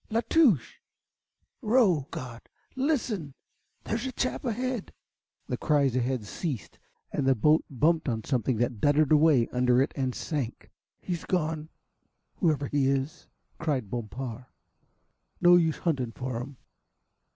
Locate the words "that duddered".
8.57-9.11